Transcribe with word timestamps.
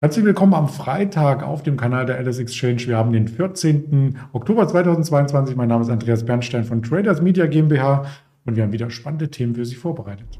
Herzlich 0.00 0.26
willkommen 0.26 0.54
am 0.54 0.68
Freitag 0.68 1.42
auf 1.42 1.62
dem 1.62 1.76
Kanal 1.78 2.04
der 2.04 2.18
Alice 2.18 2.38
Exchange. 2.38 2.88
Wir 2.88 2.98
haben 2.98 3.12
den 3.12 3.26
14. 3.26 4.18
Oktober 4.32 4.68
2022. 4.68 5.56
Mein 5.56 5.68
Name 5.68 5.82
ist 5.82 5.88
Andreas 5.88 6.26
Bernstein 6.26 6.64
von 6.64 6.82
Traders 6.82 7.22
Media 7.22 7.46
GmbH 7.46 8.04
und 8.44 8.56
wir 8.56 8.64
haben 8.64 8.72
wieder 8.72 8.90
spannende 8.90 9.30
Themen 9.30 9.54
für 9.54 9.64
Sie 9.64 9.76
vorbereitet. 9.76 10.38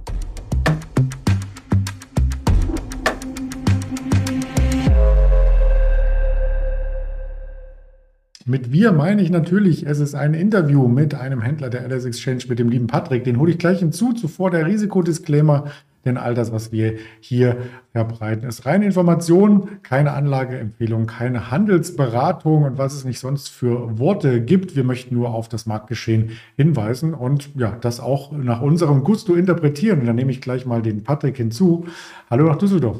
Mit 8.44 8.72
wir 8.72 8.92
meine 8.92 9.22
ich 9.22 9.30
natürlich, 9.30 9.86
es 9.86 10.00
ist 10.00 10.14
ein 10.14 10.34
Interview 10.34 10.86
mit 10.88 11.14
einem 11.14 11.40
Händler 11.40 11.70
der 11.70 11.88
LS 11.88 12.04
Exchange, 12.04 12.42
mit 12.48 12.58
dem 12.58 12.68
lieben 12.68 12.88
Patrick. 12.88 13.24
Den 13.24 13.38
hole 13.38 13.52
ich 13.52 13.58
gleich 13.58 13.78
hinzu. 13.78 14.12
Zuvor 14.12 14.50
der 14.50 14.66
Risikodisclaimer, 14.66 15.70
denn 16.04 16.16
all 16.16 16.34
das, 16.34 16.52
was 16.52 16.72
wir 16.72 16.94
hier 17.20 17.56
verbreiten, 17.92 18.48
ist 18.48 18.66
reine 18.66 18.84
Information, 18.84 19.80
keine 19.82 20.12
Anlageempfehlung, 20.12 21.06
keine 21.06 21.50
Handelsberatung 21.50 22.64
und 22.64 22.78
was 22.78 22.94
es 22.94 23.04
nicht 23.04 23.20
sonst 23.20 23.48
für 23.48 23.98
Worte 23.98 24.40
gibt. 24.40 24.76
Wir 24.76 24.84
möchten 24.84 25.14
nur 25.14 25.30
auf 25.30 25.48
das 25.48 25.66
Marktgeschehen 25.66 26.30
hinweisen 26.56 27.14
und 27.14 27.54
ja, 27.56 27.76
das 27.80 28.00
auch 28.00 28.32
nach 28.32 28.60
unserem 28.60 29.04
Gusto 29.04 29.34
interpretieren. 29.34 30.00
Und 30.00 30.06
dann 30.06 30.16
nehme 30.16 30.30
ich 30.30 30.40
gleich 30.40 30.66
mal 30.66 30.82
den 30.82 31.04
Patrick 31.04 31.36
hinzu. 31.36 31.86
Hallo 32.30 32.46
nach 32.46 32.56
Düsseldorf. 32.56 32.98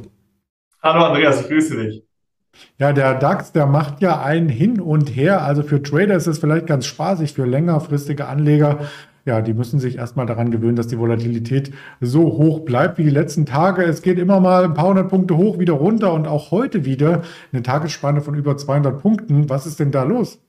Hallo 0.82 1.06
Andreas, 1.06 1.40
ich 1.40 1.48
grüße 1.48 1.76
dich. 1.76 2.04
Ja, 2.78 2.92
der 2.92 3.14
DAX, 3.14 3.52
der 3.52 3.66
macht 3.66 4.00
ja 4.00 4.22
ein 4.22 4.48
Hin 4.48 4.80
und 4.80 5.14
Her. 5.14 5.42
Also 5.42 5.62
für 5.62 5.82
Trader 5.82 6.16
ist 6.16 6.26
es 6.26 6.38
vielleicht 6.38 6.66
ganz 6.66 6.86
spaßig, 6.86 7.32
für 7.32 7.46
längerfristige 7.46 8.26
Anleger. 8.26 8.80
Ja, 9.26 9.40
die 9.40 9.54
müssen 9.54 9.80
sich 9.80 9.96
erstmal 9.96 10.26
daran 10.26 10.50
gewöhnen, 10.50 10.76
dass 10.76 10.86
die 10.86 10.98
Volatilität 10.98 11.72
so 12.00 12.24
hoch 12.24 12.60
bleibt 12.60 12.98
wie 12.98 13.04
die 13.04 13.10
letzten 13.10 13.46
Tage. 13.46 13.82
Es 13.82 14.02
geht 14.02 14.18
immer 14.18 14.38
mal 14.38 14.64
ein 14.64 14.74
paar 14.74 14.88
hundert 14.88 15.08
Punkte 15.08 15.36
hoch, 15.36 15.58
wieder 15.58 15.72
runter 15.72 16.12
und 16.12 16.28
auch 16.28 16.50
heute 16.50 16.84
wieder 16.84 17.22
eine 17.50 17.62
Tagesspanne 17.62 18.20
von 18.20 18.34
über 18.34 18.58
200 18.58 19.00
Punkten. 19.00 19.48
Was 19.48 19.64
ist 19.64 19.80
denn 19.80 19.90
da 19.90 20.02
los? 20.02 20.40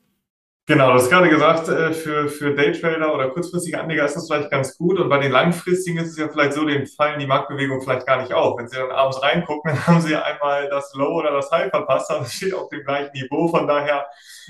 Genau, 0.68 0.88
du 0.88 0.94
hast 0.94 1.08
gerade 1.08 1.28
gesagt, 1.30 1.68
äh, 1.68 1.92
für, 1.92 2.28
für 2.28 2.52
Daytrader 2.52 3.14
oder 3.14 3.30
kurzfristige 3.30 3.80
Anleger 3.80 4.04
ist 4.04 4.16
das 4.16 4.26
vielleicht 4.26 4.50
ganz 4.50 4.76
gut. 4.76 4.98
Und 4.98 5.08
bei 5.08 5.18
den 5.20 5.30
langfristigen 5.30 5.98
ist 5.98 6.10
es 6.10 6.18
ja 6.18 6.28
vielleicht 6.28 6.54
so, 6.54 6.66
denen 6.66 6.86
fallen 6.86 7.20
die 7.20 7.26
Marktbewegungen 7.26 7.80
vielleicht 7.80 8.04
gar 8.04 8.20
nicht 8.20 8.34
auf. 8.34 8.58
Wenn 8.58 8.68
sie 8.68 8.76
dann 8.76 8.90
abends 8.90 9.22
reingucken, 9.22 9.70
dann 9.72 9.86
haben 9.86 10.00
sie 10.00 10.16
einmal 10.16 10.68
das 10.68 10.92
Low 10.94 11.20
oder 11.20 11.30
das 11.30 11.50
High 11.52 11.70
verpasst, 11.70 12.10
aber 12.10 12.22
es 12.22 12.32
steht 12.34 12.52
auf 12.52 12.68
dem 12.68 12.82
gleichen 12.82 13.12
Niveau. 13.14 13.46
Von 13.48 13.68
daher, 13.68 14.06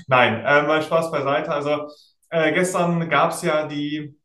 nein, 0.07 0.43
äh, 0.43 0.63
mal 0.63 0.81
Spaß 0.81 1.11
beiseite. 1.11 1.51
Also 1.51 1.87
äh, 2.29 2.51
gestern 2.51 3.07
gab 3.09 3.31
es 3.31 3.43
ja 3.43 3.67
die 3.67 4.16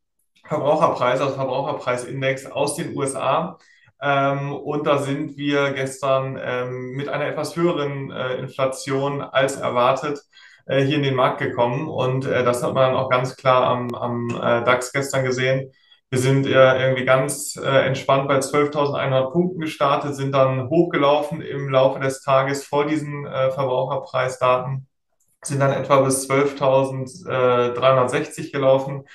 Verbraucherpreise, 0.43 1.23
also 1.23 1.35
Verbraucherpreisindex 1.35 2.47
aus 2.47 2.75
den 2.75 2.95
USA. 2.95 3.57
Ähm, 4.01 4.53
und 4.53 4.85
da 4.85 4.97
sind 4.97 5.37
wir 5.37 5.71
gestern 5.71 6.37
ähm, 6.41 6.91
mit 6.91 7.07
einer 7.07 7.27
etwas 7.27 7.55
höheren 7.55 8.11
äh, 8.11 8.35
Inflation 8.35 9.21
als 9.21 9.55
erwartet 9.55 10.19
äh, 10.65 10.83
hier 10.83 10.97
in 10.97 11.03
den 11.03 11.15
Markt 11.15 11.39
gekommen. 11.39 11.87
Und 11.87 12.25
äh, 12.25 12.43
das 12.43 12.63
hat 12.63 12.73
man 12.73 12.95
auch 12.95 13.09
ganz 13.09 13.37
klar 13.37 13.63
am, 13.63 13.95
am 13.95 14.29
äh, 14.29 14.63
DAX 14.63 14.91
gestern 14.91 15.23
gesehen. 15.23 15.71
Wir 16.09 16.19
sind 16.19 16.45
äh, 16.45 16.81
irgendwie 16.81 17.05
ganz 17.05 17.55
äh, 17.55 17.85
entspannt 17.85 18.27
bei 18.27 18.39
12.100 18.39 19.31
Punkten 19.31 19.61
gestartet, 19.61 20.15
sind 20.15 20.33
dann 20.33 20.69
hochgelaufen 20.69 21.41
im 21.41 21.69
Laufe 21.69 21.99
des 21.99 22.21
Tages 22.21 22.65
vor 22.65 22.85
diesen 22.85 23.25
Verbraucherpreisdaten, 23.25 24.87
sind 25.43 25.59
dann 25.59 25.73
etwa 25.73 26.01
bis 26.01 26.29
12.360 26.29 28.51
gelaufen. 28.51 29.05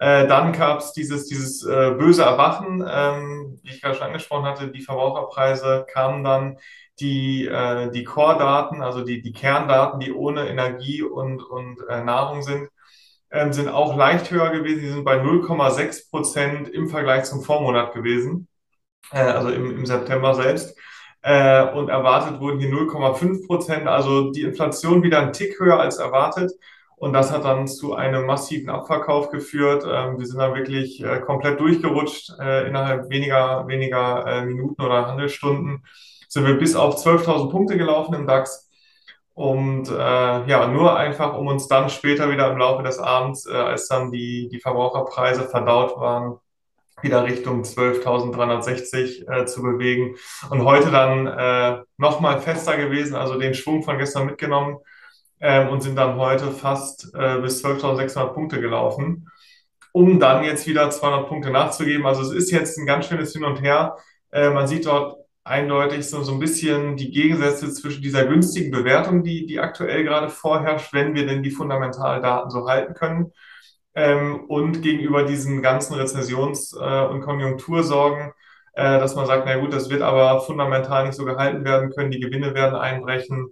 Äh, 0.00 0.26
dann 0.28 0.52
gab 0.52 0.78
es 0.78 0.92
dieses, 0.92 1.26
dieses 1.26 1.64
äh, 1.64 1.92
böse 1.98 2.22
Erwachen, 2.22 2.84
ähm, 2.88 3.58
wie 3.62 3.70
ich 3.70 3.82
gerade 3.82 3.96
schon 3.96 4.06
angesprochen 4.06 4.44
hatte. 4.44 4.68
Die 4.68 4.80
Verbraucherpreise 4.82 5.86
kamen 5.92 6.22
dann 6.24 6.58
die, 7.00 7.46
äh, 7.46 7.90
die 7.90 8.04
Core-Daten, 8.04 8.82
also 8.82 9.02
die, 9.04 9.22
die 9.22 9.32
Kerndaten, 9.32 10.00
die 10.00 10.12
ohne 10.12 10.48
Energie 10.48 11.02
und, 11.02 11.42
und 11.42 11.80
äh, 11.88 12.02
Nahrung 12.04 12.42
sind, 12.42 12.68
ähm, 13.30 13.52
sind 13.52 13.68
auch 13.68 13.96
leicht 13.96 14.30
höher 14.30 14.50
gewesen. 14.50 14.80
Die 14.80 14.88
sind 14.88 15.04
bei 15.04 15.20
0,6 15.20 16.10
Prozent 16.10 16.68
im 16.68 16.88
Vergleich 16.88 17.24
zum 17.24 17.42
Vormonat 17.42 17.92
gewesen, 17.94 18.48
äh, 19.12 19.18
also 19.18 19.50
im, 19.50 19.78
im 19.78 19.86
September 19.86 20.34
selbst. 20.34 20.76
Äh, 21.22 21.64
und 21.72 21.88
erwartet 21.88 22.40
wurden 22.40 22.60
hier 22.60 22.70
0,5 22.70 23.46
Prozent, 23.46 23.88
also 23.88 24.30
die 24.30 24.42
Inflation 24.42 25.02
wieder 25.02 25.20
ein 25.20 25.32
Tick 25.32 25.58
höher 25.58 25.80
als 25.80 25.98
erwartet. 25.98 26.52
Und 26.98 27.12
das 27.12 27.30
hat 27.30 27.44
dann 27.44 27.68
zu 27.68 27.94
einem 27.94 28.26
massiven 28.26 28.70
Abverkauf 28.70 29.30
geführt. 29.30 29.84
Ähm, 29.88 30.18
wir 30.18 30.26
sind 30.26 30.38
dann 30.38 30.54
wirklich 30.54 31.02
äh, 31.02 31.20
komplett 31.20 31.60
durchgerutscht 31.60 32.32
äh, 32.40 32.66
innerhalb 32.66 33.08
weniger, 33.08 33.66
weniger 33.68 34.26
äh, 34.26 34.44
Minuten 34.44 34.82
oder 34.82 35.06
Handelsstunden 35.06 35.84
sind 36.28 36.46
wir 36.46 36.58
bis 36.58 36.76
auf 36.76 36.96
12.000 36.96 37.50
Punkte 37.50 37.76
gelaufen 37.76 38.14
im 38.14 38.26
DAX. 38.26 38.68
Und 39.34 39.88
äh, 39.88 39.94
ja, 39.94 40.66
nur 40.66 40.96
einfach, 40.96 41.36
um 41.38 41.46
uns 41.46 41.68
dann 41.68 41.88
später 41.90 42.30
wieder 42.30 42.50
im 42.50 42.58
Laufe 42.58 42.82
des 42.82 42.98
Abends, 42.98 43.46
äh, 43.46 43.52
als 43.52 43.88
dann 43.88 44.10
die, 44.10 44.48
die 44.48 44.60
Verbraucherpreise 44.60 45.44
verdaut 45.44 45.96
waren, 45.96 46.38
wieder 47.00 47.24
Richtung 47.24 47.62
12.360 47.62 49.30
äh, 49.30 49.46
zu 49.46 49.62
bewegen. 49.62 50.16
Und 50.50 50.64
heute 50.64 50.90
dann 50.90 51.26
äh, 51.28 51.82
nochmal 51.96 52.40
fester 52.40 52.76
gewesen, 52.76 53.14
also 53.14 53.38
den 53.38 53.54
Schwung 53.54 53.84
von 53.84 53.98
gestern 53.98 54.26
mitgenommen 54.26 54.78
ähm, 55.40 55.68
und 55.68 55.82
sind 55.82 55.96
dann 55.96 56.16
heute 56.16 56.50
fast 56.50 57.14
äh, 57.14 57.40
bis 57.40 57.64
12.600 57.64 58.32
Punkte 58.32 58.60
gelaufen, 58.60 59.28
um 59.92 60.20
dann 60.20 60.44
jetzt 60.44 60.66
wieder 60.66 60.90
200 60.90 61.28
Punkte 61.28 61.50
nachzugeben. 61.50 62.06
Also 62.06 62.22
es 62.22 62.32
ist 62.32 62.50
jetzt 62.50 62.78
ein 62.78 62.86
ganz 62.86 63.06
schönes 63.06 63.32
Hin 63.32 63.44
und 63.44 63.62
Her. 63.62 63.96
Äh, 64.30 64.50
man 64.50 64.66
sieht 64.66 64.86
dort 64.86 65.16
eindeutig 65.44 66.08
so, 66.08 66.22
so 66.22 66.32
ein 66.32 66.38
bisschen 66.40 66.96
die 66.96 67.10
Gegensätze 67.10 67.72
zwischen 67.72 68.02
dieser 68.02 68.26
günstigen 68.26 68.70
Bewertung, 68.70 69.22
die, 69.24 69.46
die 69.46 69.60
aktuell 69.60 70.04
gerade 70.04 70.28
vorherrscht, 70.28 70.92
wenn 70.92 71.14
wir 71.14 71.26
denn 71.26 71.42
die 71.42 71.50
Fundamentaldaten 71.50 72.50
so 72.50 72.68
halten 72.68 72.94
können, 72.94 73.32
ähm, 73.94 74.44
und 74.48 74.82
gegenüber 74.82 75.24
diesen 75.24 75.62
ganzen 75.62 75.94
Rezessions- 75.94 76.74
äh, 76.78 77.06
und 77.08 77.20
Konjunktursorgen, 77.22 78.32
äh, 78.74 78.98
dass 79.00 79.16
man 79.16 79.26
sagt, 79.26 79.44
na 79.46 79.56
gut, 79.56 79.72
das 79.72 79.90
wird 79.90 80.02
aber 80.02 80.40
fundamental 80.42 81.04
nicht 81.06 81.16
so 81.16 81.24
gehalten 81.24 81.64
werden 81.64 81.90
können, 81.90 82.10
die 82.12 82.20
Gewinne 82.20 82.54
werden 82.54 82.76
einbrechen. 82.76 83.48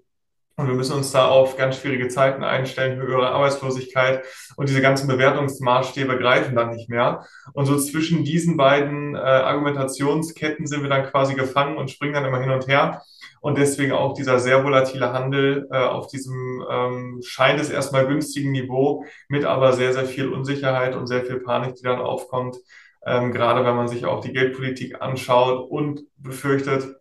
Und 0.58 0.68
wir 0.68 0.74
müssen 0.74 0.96
uns 0.96 1.12
da 1.12 1.28
auf 1.28 1.58
ganz 1.58 1.76
schwierige 1.76 2.08
Zeiten 2.08 2.42
einstellen, 2.42 2.98
höhere 2.98 3.28
Arbeitslosigkeit 3.28 4.24
und 4.56 4.70
diese 4.70 4.80
ganzen 4.80 5.06
Bewertungsmaßstäbe 5.06 6.16
greifen 6.16 6.56
dann 6.56 6.70
nicht 6.70 6.88
mehr. 6.88 7.26
Und 7.52 7.66
so 7.66 7.76
zwischen 7.76 8.24
diesen 8.24 8.56
beiden 8.56 9.14
äh, 9.14 9.18
Argumentationsketten 9.18 10.66
sind 10.66 10.82
wir 10.82 10.88
dann 10.88 11.04
quasi 11.04 11.34
gefangen 11.34 11.76
und 11.76 11.90
springen 11.90 12.14
dann 12.14 12.24
immer 12.24 12.40
hin 12.40 12.50
und 12.50 12.68
her. 12.68 13.02
Und 13.42 13.58
deswegen 13.58 13.92
auch 13.92 14.14
dieser 14.14 14.38
sehr 14.38 14.64
volatile 14.64 15.12
Handel 15.12 15.68
äh, 15.70 15.76
auf 15.76 16.06
diesem 16.06 16.64
ähm, 16.70 17.20
scheint 17.22 17.60
es 17.60 17.68
erstmal 17.68 18.06
günstigen 18.06 18.50
Niveau 18.50 19.04
mit 19.28 19.44
aber 19.44 19.74
sehr, 19.74 19.92
sehr 19.92 20.06
viel 20.06 20.28
Unsicherheit 20.28 20.96
und 20.96 21.06
sehr 21.06 21.24
viel 21.26 21.40
Panik, 21.40 21.74
die 21.74 21.82
dann 21.82 22.00
aufkommt. 22.00 22.56
Ähm, 23.04 23.30
gerade 23.30 23.62
wenn 23.64 23.76
man 23.76 23.88
sich 23.88 24.06
auch 24.06 24.20
die 24.20 24.32
Geldpolitik 24.32 25.02
anschaut 25.02 25.70
und 25.70 26.04
befürchtet, 26.16 26.96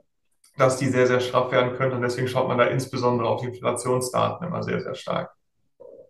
dass 0.58 0.78
die 0.78 0.88
sehr, 0.88 1.08
sehr 1.08 1.20
straff 1.20 1.52
werden 1.52 1.76
könnte. 1.76 1.96
Und 1.98 2.02
deswegen 2.04 2.28
schaut 2.28 2.48
man 2.48 2.58
da 2.58 2.66
insbesondere 2.66 3.28
auf 3.30 3.42
die 3.42 3.48
Inflationsdaten 3.48 4.48
immer 4.48 4.64
sehr, 4.64 4.82
sehr 4.82 4.96
stark. 4.96 5.35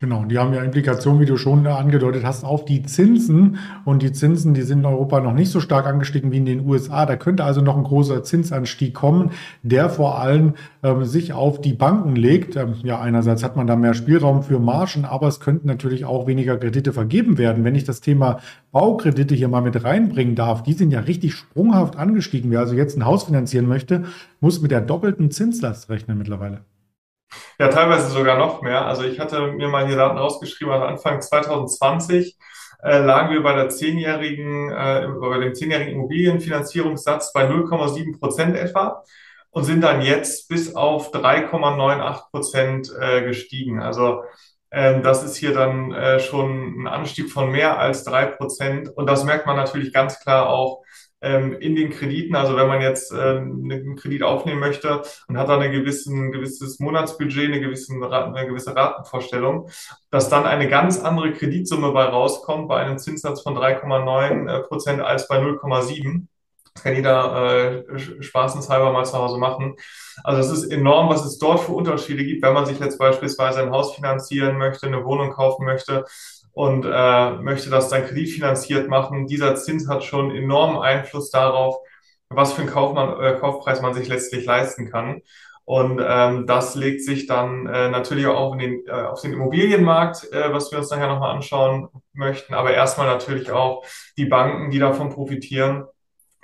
Genau, 0.02 0.26
die 0.26 0.38
haben 0.38 0.54
ja 0.54 0.62
Implikationen, 0.62 1.22
wie 1.22 1.26
du 1.26 1.38
schon 1.38 1.66
angedeutet 1.66 2.26
hast, 2.26 2.44
auf 2.44 2.66
die 2.66 2.84
Zinsen. 2.84 3.58
Und 3.86 4.02
die 4.02 4.12
Zinsen, 4.12 4.54
die 4.54 4.62
sind 4.64 4.80
in 4.80 4.86
Europa 4.86 5.22
noch 5.22 5.34
nicht 5.34 5.50
so 5.50 5.60
stark 5.62 5.86
angestiegen 5.86 6.32
wie 6.32 6.38
in 6.38 6.46
den 6.46 6.66
USA. 6.68 7.06
Da 7.06 7.16
könnte 7.16 7.46
also 7.46 7.62
noch 7.62 7.78
ein 7.78 7.84
großer 7.84 8.24
Zinsanstieg 8.24 8.94
kommen, 8.94 9.32
der 9.64 9.90
vor 9.90 10.20
allem 10.20 10.54
ähm, 10.84 11.06
sich 11.06 11.32
auf 11.34 11.62
die 11.62 11.74
Banken 11.74 12.16
legt. 12.16 12.56
Ähm, 12.58 12.74
ja, 12.84 13.00
einerseits 13.00 13.44
hat 13.44 13.56
man 13.56 13.68
da 13.68 13.76
mehr 13.76 13.94
Spielraum 13.94 14.44
für 14.44 14.60
Margen, 14.60 15.06
aber 15.06 15.28
es 15.28 15.40
könnten 15.40 15.68
natürlich 15.68 16.04
auch 16.04 16.28
weniger 16.28 16.58
Kredite 16.58 16.92
vergeben 16.92 17.38
werden. 17.38 17.64
Wenn 17.64 17.76
ich 17.76 17.86
das 17.86 18.02
Thema 18.02 18.40
Baukredite 18.72 19.34
hier 19.34 19.48
mal 19.48 19.62
mit 19.62 19.82
reinbringen 19.84 20.36
darf, 20.36 20.62
die 20.64 20.74
sind 20.74 20.92
ja 20.92 21.00
richtig 21.02 21.34
sprunghaft 21.34 21.96
angestiegen. 21.96 22.52
Wer 22.52 22.60
also 22.60 22.76
jetzt 22.76 22.98
ein 22.98 23.06
Haus 23.06 23.24
finanzieren 23.24 23.68
möchte, 23.68 24.04
muss 24.42 24.62
mit 24.62 24.72
der 24.72 24.82
doppelten 24.82 25.32
Zinslast 25.32 25.90
rechnen 25.90 26.18
mittlerweile. 26.18 26.62
Ja, 27.60 27.70
teilweise 27.70 28.10
sogar 28.10 28.38
noch 28.38 28.62
mehr. 28.62 28.86
Also 28.86 29.04
ich 29.04 29.20
hatte 29.20 29.52
mir 29.54 29.68
mal 29.68 29.88
hier 29.88 29.96
Daten 29.96 30.18
rausgeschrieben, 30.18 30.74
also 30.74 30.86
Anfang 30.86 31.22
2020 31.22 32.38
äh, 32.84 33.00
lagen 33.00 33.34
wir 33.34 33.42
bei 33.42 33.54
der 33.56 33.70
zehnjährigen, 33.70 34.72
äh, 34.72 35.08
bei 35.20 35.40
dem 35.40 35.56
zehnjährigen 35.56 35.94
Immobilienfinanzierungssatz 35.94 37.34
bei 37.34 37.48
0,7 37.48 38.20
Prozent 38.20 38.56
etwa 38.56 39.04
und 39.52 39.64
sind 39.64 39.82
dann 39.82 40.02
jetzt 40.02 40.50
bis 40.50 40.76
auf 40.76 41.14
3,98 41.14 42.30
Prozent 42.32 42.92
äh, 43.00 43.22
gestiegen. 43.24 43.82
Also 43.82 44.24
ähm, 44.72 45.02
das 45.04 45.24
ist 45.24 45.38
hier 45.38 45.54
dann 45.54 45.94
äh, 45.94 46.20
schon 46.20 46.84
ein 46.84 46.88
Anstieg 46.88 47.32
von 47.32 47.50
mehr 47.50 47.80
als 47.80 48.04
drei 48.04 48.26
Prozent. 48.26 48.90
Und 48.90 49.08
das 49.10 49.24
merkt 49.24 49.46
man 49.48 49.56
natürlich 49.56 49.94
ganz 49.94 50.20
klar 50.20 50.50
auch 50.50 50.84
ähm, 51.22 51.54
in 51.60 51.76
den 51.76 51.90
Krediten. 51.92 52.36
Also 52.36 52.56
wenn 52.56 52.68
man 52.68 52.82
jetzt 52.82 53.12
ähm, 53.12 53.70
einen 53.72 53.96
Kredit 53.96 54.24
aufnehmen 54.24 54.60
möchte 54.60 55.02
und 55.28 55.38
hat 55.38 55.50
da 55.50 55.58
eine 55.58 55.72
gewissen, 55.72 56.28
ein 56.28 56.32
gewisses 56.32 56.80
Monatsbudget, 56.80 57.46
eine, 57.46 57.60
gewissen, 57.60 58.04
eine 58.04 58.48
gewisse 58.48 58.76
Ratenvorstellung, 58.76 59.70
dass 60.12 60.30
dann 60.30 60.46
eine 60.46 60.70
ganz 60.70 61.00
andere 61.00 61.34
Kreditsumme 61.34 61.92
bei 61.92 62.06
rauskommt, 62.06 62.68
bei 62.68 62.78
einem 62.78 62.98
Zinssatz 62.98 63.42
von 63.42 63.58
3,9 63.58 64.64
Prozent 64.64 65.02
als 65.02 65.28
bei 65.28 65.40
0,7. 65.40 66.28
Das 66.74 66.84
kann 66.84 66.96
jeder 66.96 67.86
äh, 67.88 68.00
spaßenshalber 68.22 68.92
mal 68.92 69.06
zu 69.06 69.14
Hause 69.14 69.38
machen. 69.38 69.76
Also 70.26 70.42
es 70.42 70.60
ist 70.60 70.72
enorm, 70.72 71.08
was 71.08 71.26
es 71.26 71.38
dort 71.38 71.62
für 71.62 71.72
Unterschiede 71.72 72.26
gibt, 72.26 72.44
wenn 72.44 72.54
man 72.54 72.66
sich 72.66 72.80
jetzt 72.80 73.00
beispielsweise 73.00 73.62
ein 73.62 73.72
Haus 73.72 73.96
finanzieren 73.96 74.58
möchte, 74.58 74.86
eine 74.86 75.06
Wohnung 75.06 75.32
kaufen 75.32 75.66
möchte 75.66 76.04
und 76.56 76.86
äh, 76.90 77.32
möchte 77.32 77.70
das 77.70 77.90
dann 77.90 78.06
kreditfinanziert 78.06 78.88
machen. 78.88 79.28
Dieser 79.28 79.56
Zins 79.56 79.90
hat 79.90 80.06
schon 80.06 80.32
enormen 80.32 80.82
Einfluss 80.82 81.30
darauf, 81.30 81.76
was 82.30 82.54
für 82.54 82.62
einen 82.62 82.72
Kaufmann, 82.72 83.22
äh, 83.22 83.34
Kaufpreis 83.34 83.82
man 83.82 83.94
sich 83.94 84.08
letztlich 84.08 84.46
leisten 84.46 84.90
kann. 84.90 85.22
Und 85.66 86.02
ähm, 86.02 86.48
das 86.48 86.76
legt 86.76 87.04
sich 87.04 87.28
dann 87.28 87.68
äh, 87.68 87.90
natürlich 87.90 88.28
auch 88.28 88.54
in 88.54 88.60
den, 88.60 88.88
äh, 88.88 88.92
auf 88.92 89.22
den 89.22 89.34
Immobilienmarkt, 89.34 90.32
äh, 90.32 90.54
was 90.54 90.72
wir 90.72 90.80
uns 90.80 90.92
nachher 90.92 91.08
nochmal 91.08 91.36
anschauen 91.36 91.90
möchten, 92.14 92.54
aber 92.54 92.72
erstmal 92.72 93.08
natürlich 93.08 93.52
auch 93.52 93.84
die 94.18 94.26
Banken, 94.26 94.72
die 94.72 94.80
davon 94.80 95.10
profitieren, 95.10 95.86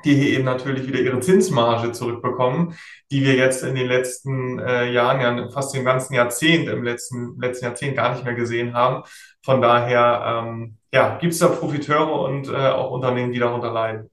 die 0.05 0.15
hier 0.15 0.37
eben 0.37 0.45
natürlich 0.45 0.87
wieder 0.87 0.99
ihre 0.99 1.19
Zinsmarge 1.19 1.91
zurückbekommen, 1.91 2.75
die 3.11 3.23
wir 3.23 3.35
jetzt 3.35 3.63
in 3.63 3.75
den 3.75 3.87
letzten 3.87 4.59
äh, 4.59 4.91
Jahren, 4.91 5.21
ja 5.21 5.49
fast 5.49 5.75
dem 5.75 5.85
ganzen 5.85 6.13
Jahrzehnt, 6.13 6.67
im 6.67 6.83
letzten, 6.83 7.39
letzten 7.39 7.65
Jahrzehnt 7.65 7.95
gar 7.95 8.13
nicht 8.13 8.25
mehr 8.25 8.35
gesehen 8.35 8.73
haben. 8.73 9.03
Von 9.43 9.61
daher 9.61 10.43
ähm, 10.45 10.77
ja, 10.93 11.17
gibt 11.19 11.33
es 11.33 11.39
da 11.39 11.47
Profiteure 11.47 12.21
und 12.21 12.49
äh, 12.49 12.55
auch 12.55 12.91
Unternehmen, 12.91 13.31
die 13.31 13.39
darunter 13.39 13.71
leiden. 13.71 14.09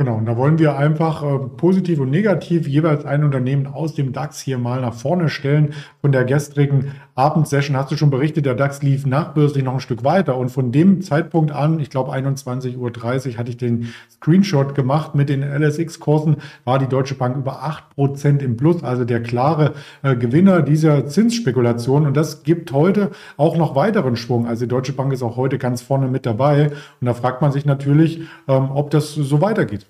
Genau, 0.00 0.14
und 0.14 0.26
da 0.26 0.36
wollen 0.36 0.60
wir 0.60 0.76
einfach 0.76 1.24
äh, 1.24 1.38
positiv 1.56 1.98
und 1.98 2.10
negativ 2.10 2.68
jeweils 2.68 3.04
ein 3.04 3.24
Unternehmen 3.24 3.66
aus 3.66 3.94
dem 3.94 4.12
DAX 4.12 4.40
hier 4.40 4.56
mal 4.56 4.80
nach 4.80 4.94
vorne 4.94 5.28
stellen. 5.28 5.74
Von 6.00 6.12
der 6.12 6.24
gestrigen 6.24 6.92
Abendsession 7.18 7.76
hast 7.76 7.90
du 7.90 7.96
schon 7.96 8.10
berichtet, 8.10 8.46
der 8.46 8.54
DAX 8.54 8.80
lief 8.80 9.04
nachbörslich 9.04 9.64
noch 9.64 9.74
ein 9.74 9.80
Stück 9.80 10.04
weiter. 10.04 10.36
Und 10.36 10.50
von 10.50 10.70
dem 10.70 11.02
Zeitpunkt 11.02 11.50
an, 11.50 11.80
ich 11.80 11.90
glaube 11.90 12.12
21.30 12.12 12.76
Uhr, 12.76 13.38
hatte 13.38 13.50
ich 13.50 13.56
den 13.56 13.92
Screenshot 14.08 14.76
gemacht 14.76 15.16
mit 15.16 15.28
den 15.28 15.42
LSX-Kursen, 15.42 16.36
war 16.64 16.78
die 16.78 16.86
Deutsche 16.86 17.16
Bank 17.16 17.36
über 17.36 17.64
8% 17.96 18.38
im 18.38 18.56
Plus, 18.56 18.84
also 18.84 19.04
der 19.04 19.20
klare 19.20 19.74
äh, 20.04 20.14
Gewinner 20.14 20.62
dieser 20.62 21.08
Zinsspekulation. 21.08 22.06
Und 22.06 22.16
das 22.16 22.44
gibt 22.44 22.70
heute 22.70 23.10
auch 23.36 23.56
noch 23.56 23.74
weiteren 23.74 24.14
Schwung. 24.14 24.46
Also 24.46 24.66
die 24.66 24.68
Deutsche 24.68 24.92
Bank 24.92 25.12
ist 25.12 25.24
auch 25.24 25.36
heute 25.36 25.58
ganz 25.58 25.82
vorne 25.82 26.06
mit 26.06 26.24
dabei. 26.24 26.70
Und 27.00 27.06
da 27.06 27.14
fragt 27.14 27.42
man 27.42 27.50
sich 27.50 27.64
natürlich, 27.64 28.20
ähm, 28.46 28.70
ob 28.72 28.90
das 28.90 29.14
so 29.14 29.40
weitergeht. 29.40 29.86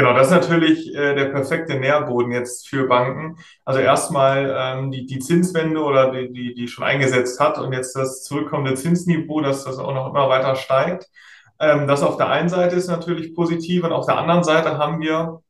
Genau, 0.00 0.14
das 0.14 0.28
ist 0.28 0.32
natürlich 0.32 0.94
äh, 0.94 1.14
der 1.14 1.26
perfekte 1.26 1.74
Nährboden 1.78 2.32
jetzt 2.32 2.66
für 2.66 2.88
Banken. 2.88 3.36
Also 3.66 3.80
erstmal 3.80 4.50
ähm, 4.58 4.90
die, 4.90 5.04
die 5.04 5.18
Zinswende 5.18 5.78
oder 5.82 6.10
die, 6.10 6.32
die, 6.32 6.54
die 6.54 6.68
schon 6.68 6.84
eingesetzt 6.84 7.38
hat 7.38 7.58
und 7.58 7.74
jetzt 7.74 7.94
das 7.94 8.24
zurückkommende 8.24 8.76
Zinsniveau, 8.76 9.42
dass 9.42 9.64
das 9.64 9.76
auch 9.76 9.92
noch 9.92 10.08
immer 10.08 10.30
weiter 10.30 10.56
steigt. 10.56 11.10
Ähm, 11.58 11.86
das 11.86 12.02
auf 12.02 12.16
der 12.16 12.30
einen 12.30 12.48
Seite 12.48 12.76
ist 12.76 12.88
natürlich 12.88 13.34
positiv 13.34 13.84
und 13.84 13.92
auf 13.92 14.06
der 14.06 14.16
anderen 14.16 14.42
Seite 14.42 14.78
haben 14.78 15.02
wir 15.02 15.42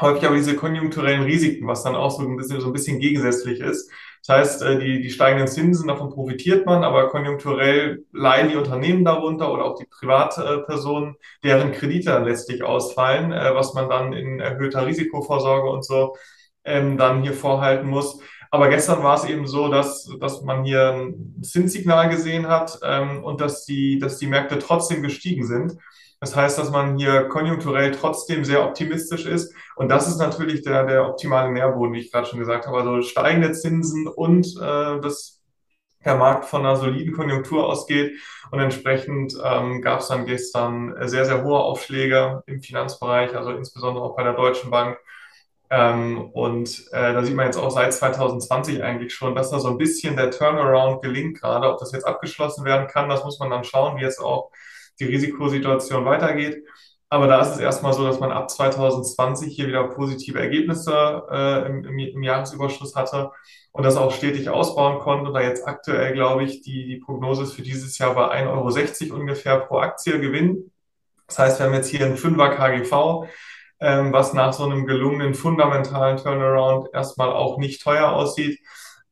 häufig 0.00 0.24
aber 0.24 0.36
diese 0.36 0.56
konjunkturellen 0.56 1.24
Risiken, 1.24 1.66
was 1.66 1.82
dann 1.82 1.94
auch 1.94 2.10
so 2.10 2.22
ein 2.22 2.38
bisschen, 2.38 2.62
so 2.62 2.68
ein 2.68 2.72
bisschen 2.72 3.00
gegensätzlich 3.00 3.60
ist. 3.60 3.90
Das 4.26 4.36
heißt, 4.36 4.62
äh, 4.62 4.78
die, 4.78 5.00
die 5.00 5.10
steigenden 5.10 5.48
Zinsen, 5.48 5.88
davon 5.88 6.10
profitiert 6.10 6.66
man, 6.66 6.84
aber 6.84 7.08
konjunkturell 7.08 8.04
leiden 8.12 8.50
die 8.50 8.56
Unternehmen 8.56 9.04
darunter 9.04 9.52
oder 9.52 9.64
auch 9.64 9.78
die 9.78 9.86
Privatpersonen, 9.86 11.16
deren 11.42 11.72
Kredite 11.72 12.10
dann 12.10 12.24
letztlich 12.24 12.62
ausfallen, 12.62 13.32
äh, 13.32 13.54
was 13.54 13.74
man 13.74 13.88
dann 13.88 14.12
in 14.12 14.40
erhöhter 14.40 14.86
Risikovorsorge 14.86 15.68
und 15.70 15.84
so 15.84 16.16
ähm, 16.64 16.96
dann 16.96 17.22
hier 17.22 17.34
vorhalten 17.34 17.88
muss. 17.88 18.20
Aber 18.50 18.68
gestern 18.68 19.02
war 19.02 19.16
es 19.16 19.24
eben 19.24 19.46
so, 19.46 19.68
dass, 19.68 20.10
dass 20.20 20.42
man 20.42 20.64
hier 20.64 20.92
ein 20.92 21.42
Zinssignal 21.42 22.08
gesehen 22.08 22.48
hat 22.48 22.78
ähm, 22.82 23.22
und 23.22 23.40
dass 23.40 23.64
die, 23.64 23.98
dass 23.98 24.18
die 24.18 24.26
Märkte 24.26 24.58
trotzdem 24.58 25.02
gestiegen 25.02 25.46
sind. 25.46 25.76
Das 26.20 26.34
heißt, 26.34 26.58
dass 26.58 26.70
man 26.70 26.98
hier 26.98 27.28
konjunkturell 27.28 27.92
trotzdem 27.92 28.44
sehr 28.44 28.64
optimistisch 28.64 29.24
ist. 29.26 29.54
Und 29.76 29.88
das 29.88 30.08
ist 30.08 30.18
natürlich 30.18 30.62
der, 30.62 30.84
der 30.84 31.06
optimale 31.06 31.52
Nährboden, 31.52 31.94
wie 31.94 32.00
ich 32.00 32.10
gerade 32.10 32.26
schon 32.26 32.40
gesagt 32.40 32.66
habe. 32.66 32.78
Also 32.78 33.02
steigende 33.02 33.52
Zinsen 33.52 34.08
und 34.08 34.46
äh, 34.56 35.00
dass 35.00 35.40
der 36.04 36.16
Markt 36.16 36.44
von 36.44 36.60
einer 36.60 36.76
soliden 36.76 37.14
Konjunktur 37.14 37.66
ausgeht. 37.66 38.18
Und 38.50 38.60
entsprechend 38.60 39.34
ähm, 39.44 39.82
gab 39.82 40.00
es 40.00 40.08
dann 40.08 40.26
gestern 40.26 40.94
sehr, 41.08 41.24
sehr 41.24 41.44
hohe 41.44 41.58
Aufschläge 41.58 42.42
im 42.46 42.62
Finanzbereich, 42.62 43.36
also 43.36 43.50
insbesondere 43.50 44.04
auch 44.04 44.16
bei 44.16 44.22
der 44.22 44.34
Deutschen 44.34 44.70
Bank. 44.70 44.98
Ähm, 45.70 46.30
und 46.32 46.86
äh, 46.92 47.12
da 47.12 47.22
sieht 47.22 47.36
man 47.36 47.46
jetzt 47.46 47.58
auch 47.58 47.70
seit 47.70 47.92
2020 47.92 48.82
eigentlich 48.82 49.12
schon, 49.14 49.34
dass 49.34 49.50
da 49.50 49.58
so 49.58 49.68
ein 49.68 49.78
bisschen 49.78 50.16
der 50.16 50.30
Turnaround 50.30 51.02
gelingt 51.02 51.40
gerade. 51.40 51.70
Ob 51.70 51.78
das 51.78 51.92
jetzt 51.92 52.06
abgeschlossen 52.06 52.64
werden 52.64 52.86
kann, 52.88 53.08
das 53.08 53.24
muss 53.24 53.38
man 53.38 53.50
dann 53.50 53.64
schauen, 53.64 53.98
wie 53.98 54.02
jetzt 54.02 54.20
auch 54.20 54.50
die 55.00 55.06
Risikosituation 55.06 56.04
weitergeht. 56.04 56.64
Aber 57.10 57.26
da 57.26 57.40
ist 57.40 57.52
es 57.52 57.58
erstmal 57.58 57.94
so, 57.94 58.04
dass 58.04 58.20
man 58.20 58.32
ab 58.32 58.50
2020 58.50 59.54
hier 59.54 59.66
wieder 59.66 59.84
positive 59.84 60.38
Ergebnisse 60.38 61.22
äh, 61.30 61.66
im, 61.66 61.84
im, 61.84 61.98
im, 61.98 62.22
Jahresüberschuss 62.22 62.94
hatte 62.96 63.30
und 63.72 63.84
das 63.84 63.96
auch 63.96 64.12
stetig 64.12 64.50
ausbauen 64.50 64.98
konnte. 64.98 65.28
Und 65.28 65.34
da 65.34 65.40
jetzt 65.40 65.66
aktuell, 65.66 66.12
glaube 66.12 66.44
ich, 66.44 66.60
die, 66.60 66.86
die 66.86 66.96
Prognose 66.96 67.44
ist 67.44 67.54
für 67.54 67.62
dieses 67.62 67.96
Jahr 67.96 68.14
bei 68.14 68.44
1,60 68.44 69.10
Euro 69.10 69.20
ungefähr 69.20 69.58
pro 69.58 69.78
Aktie 69.78 70.20
Gewinn. 70.20 70.70
Das 71.26 71.38
heißt, 71.38 71.58
wir 71.58 71.66
haben 71.66 71.74
jetzt 71.74 71.88
hier 71.88 72.04
einen 72.04 72.16
5er 72.16 72.56
KGV, 72.56 73.26
ähm, 73.80 74.12
was 74.12 74.34
nach 74.34 74.52
so 74.52 74.64
einem 74.64 74.84
gelungenen 74.86 75.34
fundamentalen 75.34 76.18
Turnaround 76.18 76.88
erstmal 76.92 77.30
auch 77.30 77.56
nicht 77.56 77.82
teuer 77.82 78.12
aussieht. 78.12 78.60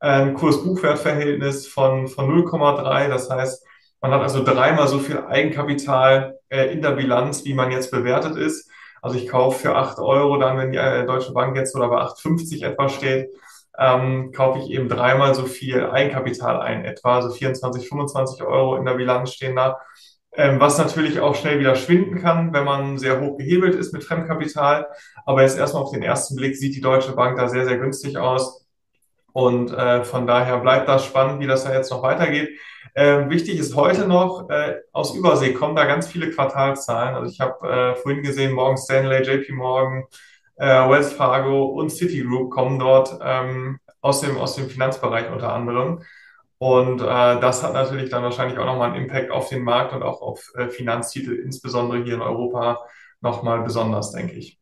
Ein 0.00 0.34
Kurs-Buchwert-Verhältnis 0.34 1.66
von, 1.66 2.08
von 2.08 2.28
0,3, 2.28 3.08
das 3.08 3.30
heißt, 3.30 3.65
man 4.08 4.20
hat 4.20 4.22
also 4.22 4.44
dreimal 4.44 4.88
so 4.88 4.98
viel 4.98 5.18
Eigenkapital 5.18 6.38
äh, 6.48 6.72
in 6.72 6.82
der 6.82 6.92
Bilanz, 6.92 7.44
wie 7.44 7.54
man 7.54 7.70
jetzt 7.70 7.90
bewertet 7.90 8.36
ist. 8.36 8.70
Also 9.02 9.18
ich 9.18 9.28
kaufe 9.28 9.60
für 9.60 9.76
8 9.76 9.98
Euro, 9.98 10.36
dann 10.38 10.58
wenn 10.58 10.72
die 10.72 10.78
äh, 10.78 11.06
Deutsche 11.06 11.32
Bank 11.32 11.56
jetzt 11.56 11.74
oder 11.76 11.88
bei 11.88 11.98
8,50 11.98 12.64
etwa 12.64 12.88
steht, 12.88 13.30
ähm, 13.78 14.32
kaufe 14.32 14.58
ich 14.58 14.70
eben 14.70 14.88
dreimal 14.88 15.34
so 15.34 15.44
viel 15.44 15.86
Eigenkapital 15.86 16.60
ein, 16.60 16.84
etwa 16.84 17.22
so 17.22 17.30
24, 17.30 17.88
25 17.88 18.42
Euro 18.42 18.76
in 18.76 18.84
der 18.84 18.94
Bilanz 18.94 19.32
stehen 19.32 19.56
da. 19.56 19.78
Ähm, 20.32 20.60
was 20.60 20.76
natürlich 20.76 21.20
auch 21.20 21.34
schnell 21.34 21.60
wieder 21.60 21.76
schwinden 21.76 22.20
kann, 22.20 22.52
wenn 22.52 22.64
man 22.64 22.98
sehr 22.98 23.20
hoch 23.20 23.38
gehebelt 23.38 23.74
ist 23.74 23.92
mit 23.92 24.04
Fremdkapital. 24.04 24.86
Aber 25.24 25.42
jetzt 25.42 25.58
erstmal 25.58 25.82
auf 25.82 25.92
den 25.92 26.02
ersten 26.02 26.36
Blick 26.36 26.56
sieht 26.56 26.76
die 26.76 26.82
Deutsche 26.82 27.12
Bank 27.12 27.38
da 27.38 27.48
sehr, 27.48 27.64
sehr 27.64 27.78
günstig 27.78 28.18
aus. 28.18 28.65
Und 29.36 29.70
äh, 29.70 30.02
von 30.02 30.26
daher 30.26 30.56
bleibt 30.60 30.88
das 30.88 31.04
spannend, 31.04 31.40
wie 31.40 31.46
das 31.46 31.64
da 31.64 31.74
jetzt 31.74 31.90
noch 31.90 32.02
weitergeht. 32.02 32.58
Äh, 32.94 33.28
wichtig 33.28 33.58
ist 33.58 33.76
heute 33.76 34.08
noch, 34.08 34.48
äh, 34.48 34.76
aus 34.94 35.14
Übersee 35.14 35.52
kommen 35.52 35.76
da 35.76 35.84
ganz 35.84 36.06
viele 36.06 36.30
Quartalzahlen. 36.30 37.14
Also 37.14 37.30
ich 37.30 37.38
habe 37.38 37.68
äh, 37.68 37.94
vorhin 37.96 38.22
gesehen, 38.22 38.54
Morgan 38.54 38.78
Stanley, 38.78 39.22
JP 39.22 39.52
Morgan, 39.52 40.04
äh, 40.56 40.88
Wells 40.88 41.12
Fargo 41.12 41.66
und 41.66 41.90
Citigroup 41.90 42.50
kommen 42.50 42.78
dort 42.78 43.18
ähm, 43.22 43.78
aus, 44.00 44.22
dem, 44.22 44.38
aus 44.38 44.56
dem 44.56 44.70
Finanzbereich 44.70 45.30
unter 45.30 45.52
anderem. 45.52 46.00
Und 46.56 47.02
äh, 47.02 47.04
das 47.04 47.62
hat 47.62 47.74
natürlich 47.74 48.08
dann 48.08 48.22
wahrscheinlich 48.22 48.58
auch 48.58 48.64
nochmal 48.64 48.92
einen 48.92 49.02
Impact 49.02 49.30
auf 49.30 49.50
den 49.50 49.64
Markt 49.64 49.92
und 49.92 50.02
auch 50.02 50.22
auf 50.22 50.50
äh, 50.54 50.70
Finanztitel, 50.70 51.34
insbesondere 51.34 52.02
hier 52.02 52.14
in 52.14 52.22
Europa, 52.22 52.86
nochmal 53.20 53.60
besonders, 53.60 54.12
denke 54.12 54.32
ich. 54.32 54.58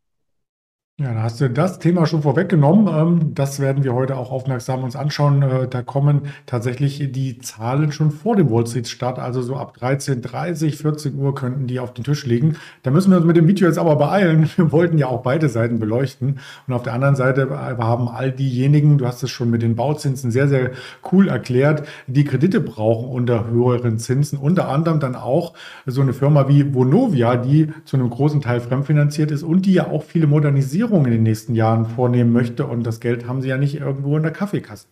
Ja, 0.96 1.12
da 1.12 1.24
hast 1.24 1.40
du 1.40 1.50
das 1.50 1.80
Thema 1.80 2.06
schon 2.06 2.22
vorweggenommen. 2.22 2.86
Ähm, 2.86 3.34
das 3.34 3.58
werden 3.58 3.82
wir 3.82 3.94
heute 3.94 4.16
auch 4.16 4.30
aufmerksam 4.30 4.84
uns 4.84 4.94
anschauen. 4.94 5.42
Äh, 5.42 5.66
da 5.66 5.82
kommen 5.82 6.28
tatsächlich 6.46 7.10
die 7.10 7.38
Zahlen 7.38 7.90
schon 7.90 8.12
vor 8.12 8.36
dem 8.36 8.48
Wall 8.48 8.64
Street 8.64 8.86
Start, 8.86 9.18
also 9.18 9.42
so 9.42 9.56
ab 9.56 9.76
13.30, 9.76 10.76
14 10.76 11.16
Uhr 11.16 11.34
könnten 11.34 11.66
die 11.66 11.80
auf 11.80 11.94
den 11.94 12.04
Tisch 12.04 12.24
liegen. 12.26 12.58
Da 12.84 12.92
müssen 12.92 13.10
wir 13.10 13.16
uns 13.16 13.26
mit 13.26 13.36
dem 13.36 13.48
Video 13.48 13.66
jetzt 13.66 13.76
aber 13.76 13.96
beeilen. 13.96 14.48
Wir 14.56 14.70
wollten 14.70 14.96
ja 14.96 15.08
auch 15.08 15.22
beide 15.22 15.48
Seiten 15.48 15.80
beleuchten. 15.80 16.38
Und 16.68 16.74
auf 16.74 16.84
der 16.84 16.92
anderen 16.92 17.16
Seite 17.16 17.50
haben 17.50 18.08
all 18.08 18.30
diejenigen, 18.30 18.96
du 18.96 19.06
hast 19.06 19.20
es 19.24 19.30
schon 19.32 19.50
mit 19.50 19.62
den 19.62 19.74
Bauzinsen 19.74 20.30
sehr, 20.30 20.46
sehr 20.46 20.70
cool 21.10 21.26
erklärt, 21.26 21.88
die 22.06 22.22
Kredite 22.22 22.60
brauchen 22.60 23.08
unter 23.08 23.48
höheren 23.48 23.98
Zinsen. 23.98 24.38
Unter 24.38 24.68
anderem 24.68 25.00
dann 25.00 25.16
auch 25.16 25.54
so 25.86 26.02
eine 26.02 26.12
Firma 26.12 26.46
wie 26.46 26.72
Vonovia, 26.72 27.34
die 27.34 27.72
zu 27.84 27.96
einem 27.96 28.10
großen 28.10 28.40
Teil 28.40 28.60
fremdfinanziert 28.60 29.32
ist 29.32 29.42
und 29.42 29.66
die 29.66 29.72
ja 29.72 29.88
auch 29.88 30.04
viele 30.04 30.28
Modernisierungen 30.28 30.83
Modernisierung 30.88 31.06
in 31.06 31.12
den 31.12 31.22
nächsten 31.22 31.54
Jahren 31.54 31.86
vornehmen 31.86 32.32
möchte. 32.32 32.66
Und 32.66 32.84
das 32.84 33.00
Geld 33.00 33.26
haben 33.26 33.42
sie 33.42 33.48
ja 33.48 33.56
nicht 33.56 33.76
irgendwo 33.76 34.16
in 34.16 34.22
der 34.22 34.32
Kaffeekasse. 34.32 34.88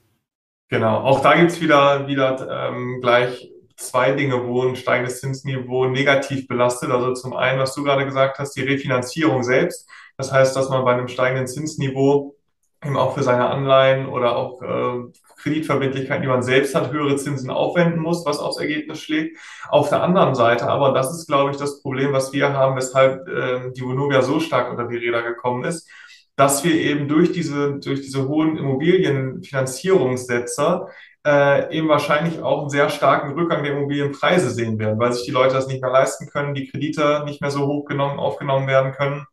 Genau, 0.68 0.98
auch 0.98 1.20
da 1.20 1.36
gibt 1.36 1.50
es 1.50 1.60
wieder, 1.60 2.06
wieder 2.06 2.68
ähm, 2.68 3.00
gleich 3.00 3.50
zwei 3.76 4.12
Dinge, 4.12 4.46
wo 4.46 4.62
ein 4.62 4.76
steigendes 4.76 5.20
Zinsniveau 5.20 5.86
negativ 5.86 6.48
belastet. 6.48 6.90
Also 6.90 7.12
zum 7.14 7.34
einen, 7.34 7.58
was 7.58 7.74
du 7.74 7.84
gerade 7.84 8.04
gesagt 8.04 8.38
hast, 8.38 8.56
die 8.56 8.62
Refinanzierung 8.62 9.42
selbst. 9.42 9.88
Das 10.16 10.32
heißt, 10.32 10.56
dass 10.56 10.70
man 10.70 10.84
bei 10.84 10.92
einem 10.92 11.08
steigenden 11.08 11.46
Zinsniveau 11.46 12.36
eben 12.84 12.96
auch 12.96 13.14
für 13.14 13.22
seine 13.22 13.48
Anleihen 13.48 14.06
oder 14.06 14.36
auch 14.36 14.62
äh, 14.62 15.12
Kreditverbindlichkeiten, 15.42 16.22
die 16.22 16.28
man 16.28 16.42
selbst 16.42 16.74
hat, 16.74 16.92
höhere 16.92 17.16
Zinsen 17.16 17.50
aufwenden 17.50 18.00
muss, 18.00 18.24
was 18.24 18.38
aufs 18.38 18.58
Ergebnis 18.58 19.00
schlägt. 19.00 19.38
Auf 19.68 19.88
der 19.88 20.02
anderen 20.02 20.34
Seite, 20.34 20.68
aber 20.68 20.92
das 20.92 21.12
ist, 21.12 21.26
glaube 21.26 21.50
ich, 21.50 21.56
das 21.56 21.82
Problem, 21.82 22.12
was 22.12 22.32
wir 22.32 22.52
haben, 22.52 22.76
weshalb 22.76 23.28
äh, 23.28 23.72
die 23.72 23.82
Vonovia 23.82 24.22
so 24.22 24.40
stark 24.40 24.70
unter 24.70 24.88
die 24.88 24.96
Räder 24.96 25.22
gekommen 25.22 25.64
ist, 25.64 25.88
dass 26.36 26.64
wir 26.64 26.74
eben 26.74 27.08
durch 27.08 27.32
diese, 27.32 27.78
durch 27.78 28.00
diese 28.00 28.28
hohen 28.28 28.56
Immobilienfinanzierungssätze 28.56 30.86
äh, 31.26 31.76
eben 31.76 31.88
wahrscheinlich 31.88 32.40
auch 32.42 32.60
einen 32.60 32.70
sehr 32.70 32.88
starken 32.88 33.34
Rückgang 33.34 33.62
der 33.62 33.72
Immobilienpreise 33.72 34.50
sehen 34.50 34.78
werden, 34.78 34.98
weil 34.98 35.12
sich 35.12 35.24
die 35.24 35.30
Leute 35.30 35.54
das 35.54 35.68
nicht 35.68 35.82
mehr 35.82 35.92
leisten 35.92 36.28
können, 36.28 36.54
die 36.54 36.68
Kredite 36.68 37.22
nicht 37.24 37.40
mehr 37.40 37.50
so 37.50 37.66
hoch 37.66 37.84
genommen, 37.84 38.18
aufgenommen 38.18 38.66
werden 38.66 38.92
können 38.92 39.26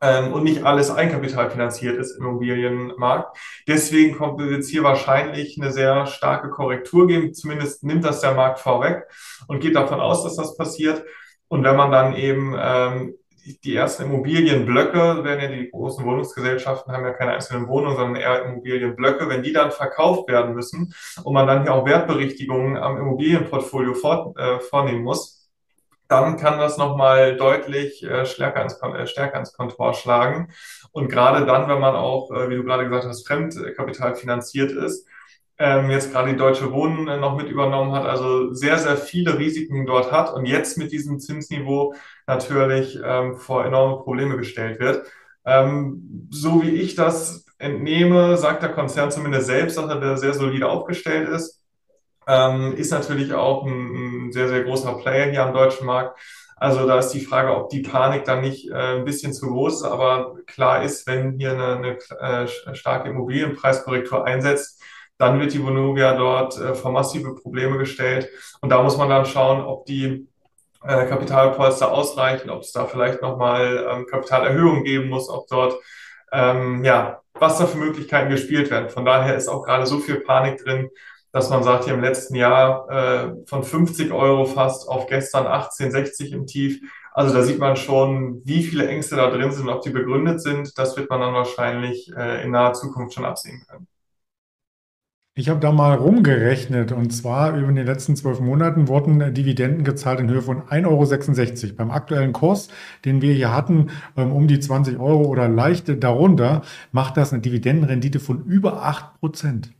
ähm, 0.00 0.32
und 0.32 0.44
nicht 0.44 0.64
alles 0.64 0.90
Eigenkapital 0.90 1.50
finanziert 1.50 1.98
ist 1.98 2.16
im 2.16 2.26
Immobilienmarkt. 2.26 3.36
Deswegen 3.66 4.16
kommt 4.16 4.40
es 4.40 4.50
jetzt 4.50 4.70
hier 4.70 4.82
wahrscheinlich 4.82 5.58
eine 5.60 5.70
sehr 5.70 6.06
starke 6.06 6.50
Korrektur 6.50 7.06
geben. 7.06 7.34
Zumindest 7.34 7.84
nimmt 7.84 8.04
das 8.04 8.20
der 8.20 8.34
Markt 8.34 8.58
vorweg 8.58 9.04
und 9.46 9.60
geht 9.60 9.76
davon 9.76 10.00
aus, 10.00 10.24
dass 10.24 10.36
das 10.36 10.56
passiert. 10.56 11.04
Und 11.48 11.64
wenn 11.64 11.76
man 11.76 11.90
dann 11.90 12.14
eben 12.14 12.54
ähm, 12.58 13.14
die 13.64 13.74
ersten 13.74 14.04
Immobilienblöcke, 14.04 15.24
werden 15.24 15.40
ja 15.40 15.48
die 15.48 15.70
großen 15.70 16.04
Wohnungsgesellschaften 16.04 16.92
haben 16.92 17.04
ja 17.04 17.12
keine 17.12 17.32
einzelnen 17.32 17.68
Wohnungen, 17.68 17.96
sondern 17.96 18.16
eher 18.16 18.44
Immobilienblöcke, 18.44 19.28
wenn 19.28 19.42
die 19.42 19.52
dann 19.52 19.72
verkauft 19.72 20.28
werden 20.28 20.54
müssen 20.54 20.94
und 21.24 21.34
man 21.34 21.46
dann 21.46 21.62
hier 21.62 21.74
auch 21.74 21.86
Wertberichtigungen 21.86 22.76
am 22.76 22.98
Immobilienportfolio 22.98 23.94
vor, 23.94 24.34
äh, 24.36 24.60
vornehmen 24.60 25.02
muss, 25.02 25.39
dann 26.10 26.36
kann 26.36 26.58
das 26.58 26.76
nochmal 26.76 27.36
deutlich 27.36 28.02
äh, 28.02 28.26
stärker, 28.26 28.62
ins, 28.62 28.74
äh, 28.82 29.06
stärker 29.06 29.38
ins 29.38 29.52
Kontor 29.52 29.94
schlagen. 29.94 30.48
Und 30.90 31.08
gerade 31.08 31.46
dann, 31.46 31.68
wenn 31.68 31.78
man 31.78 31.94
auch, 31.94 32.32
äh, 32.32 32.50
wie 32.50 32.56
du 32.56 32.64
gerade 32.64 32.84
gesagt 32.84 33.04
hast, 33.06 33.26
Fremdkapital 33.28 34.16
finanziert 34.16 34.72
ist, 34.72 35.06
ähm, 35.58 35.88
jetzt 35.88 36.10
gerade 36.10 36.32
die 36.32 36.36
Deutsche 36.36 36.72
Wohnen 36.72 37.04
noch 37.20 37.36
mit 37.36 37.48
übernommen 37.48 37.92
hat, 37.92 38.06
also 38.06 38.52
sehr, 38.52 38.76
sehr 38.78 38.96
viele 38.96 39.38
Risiken 39.38 39.86
dort 39.86 40.10
hat 40.10 40.34
und 40.34 40.46
jetzt 40.46 40.78
mit 40.78 40.90
diesem 40.90 41.20
Zinsniveau 41.20 41.94
natürlich 42.26 42.98
ähm, 43.04 43.36
vor 43.36 43.64
enorme 43.64 44.02
Probleme 44.02 44.36
gestellt 44.36 44.80
wird. 44.80 45.06
Ähm, 45.44 46.28
so 46.32 46.62
wie 46.62 46.70
ich 46.70 46.96
das 46.96 47.46
entnehme, 47.58 48.36
sagt 48.36 48.64
der 48.64 48.72
Konzern 48.72 49.12
zumindest 49.12 49.46
selbst, 49.46 49.78
dass 49.78 49.88
er 49.88 50.16
sehr 50.16 50.34
solide 50.34 50.68
aufgestellt 50.68 51.28
ist 51.28 51.60
ist 52.76 52.92
natürlich 52.92 53.32
auch 53.32 53.66
ein, 53.66 53.72
sehr, 54.32 54.48
sehr 54.48 54.64
großer 54.64 54.94
Player 54.94 55.30
hier 55.30 55.42
am 55.42 55.54
deutschen 55.54 55.86
Markt. 55.86 56.18
Also 56.56 56.86
da 56.86 56.98
ist 56.98 57.10
die 57.10 57.24
Frage, 57.24 57.56
ob 57.56 57.70
die 57.70 57.80
Panik 57.80 58.24
dann 58.24 58.42
nicht 58.42 58.68
äh, 58.68 58.98
ein 58.98 59.04
bisschen 59.04 59.32
zu 59.32 59.46
groß 59.48 59.76
ist. 59.76 59.84
Aber 59.84 60.36
klar 60.46 60.82
ist, 60.82 61.06
wenn 61.06 61.38
hier 61.38 61.52
eine, 61.52 61.98
eine 62.20 62.44
äh, 62.44 62.74
starke 62.74 63.08
Immobilienpreiskorrektur 63.08 64.26
einsetzt, 64.26 64.82
dann 65.16 65.40
wird 65.40 65.54
die 65.54 65.62
Vonovia 65.62 66.14
dort 66.14 66.58
äh, 66.58 66.74
vor 66.74 66.92
massive 66.92 67.34
Probleme 67.34 67.78
gestellt. 67.78 68.28
Und 68.60 68.68
da 68.70 68.82
muss 68.82 68.98
man 68.98 69.08
dann 69.08 69.24
schauen, 69.24 69.62
ob 69.62 69.86
die 69.86 70.28
äh, 70.82 71.06
Kapitalpolster 71.06 71.92
ausreichen, 71.92 72.50
ob 72.50 72.62
es 72.62 72.72
da 72.72 72.86
vielleicht 72.86 73.22
nochmal 73.22 73.86
ähm, 73.90 74.06
Kapitalerhöhungen 74.06 74.84
geben 74.84 75.08
muss, 75.08 75.28
ob 75.28 75.46
dort, 75.48 75.74
ähm, 76.32 76.84
ja, 76.84 77.20
was 77.34 77.58
da 77.58 77.66
für 77.66 77.78
Möglichkeiten 77.78 78.30
gespielt 78.30 78.70
werden. 78.70 78.90
Von 78.90 79.04
daher 79.04 79.36
ist 79.36 79.48
auch 79.48 79.64
gerade 79.64 79.86
so 79.86 79.98
viel 79.98 80.20
Panik 80.20 80.62
drin, 80.64 80.90
dass 81.32 81.50
man 81.50 81.62
sagt, 81.62 81.84
hier 81.84 81.94
im 81.94 82.00
letzten 82.00 82.34
Jahr 82.34 82.88
äh, 82.90 83.46
von 83.46 83.62
50 83.62 84.12
Euro 84.12 84.44
fast 84.46 84.88
auf 84.88 85.06
gestern 85.06 85.46
18,60 85.46 86.32
im 86.32 86.46
Tief. 86.46 86.80
Also 87.12 87.34
da 87.34 87.42
sieht 87.42 87.58
man 87.58 87.76
schon, 87.76 88.40
wie 88.44 88.62
viele 88.62 88.88
Ängste 88.88 89.16
da 89.16 89.30
drin 89.30 89.52
sind, 89.52 89.68
ob 89.68 89.82
die 89.82 89.90
begründet 89.90 90.40
sind. 90.40 90.78
Das 90.78 90.96
wird 90.96 91.10
man 91.10 91.20
dann 91.20 91.34
wahrscheinlich 91.34 92.10
äh, 92.16 92.44
in 92.44 92.50
naher 92.50 92.72
Zukunft 92.72 93.14
schon 93.14 93.24
absehen 93.24 93.62
können. 93.68 93.86
Ich 95.36 95.48
habe 95.48 95.60
da 95.60 95.70
mal 95.70 95.94
rumgerechnet 95.94 96.92
und 96.92 97.12
zwar 97.12 97.56
über 97.56 97.72
den 97.72 97.86
letzten 97.86 98.16
zwölf 98.16 98.40
Monaten 98.40 98.88
wurden 98.88 99.32
Dividenden 99.32 99.84
gezahlt 99.84 100.20
in 100.20 100.28
Höhe 100.28 100.42
von 100.42 100.64
1,66 100.64 101.64
Euro. 101.64 101.76
Beim 101.76 101.90
aktuellen 101.92 102.32
Kurs, 102.32 102.68
den 103.04 103.22
wir 103.22 103.32
hier 103.32 103.54
hatten, 103.54 103.90
ähm, 104.16 104.32
um 104.32 104.48
die 104.48 104.60
20 104.60 104.98
Euro 104.98 105.22
oder 105.22 105.48
leicht 105.48 106.02
darunter, 106.02 106.62
macht 106.92 107.16
das 107.16 107.32
eine 107.32 107.40
Dividendenrendite 107.40 108.20
von 108.20 108.44
über 108.44 108.82
8 108.82 109.20
Prozent. 109.20 109.70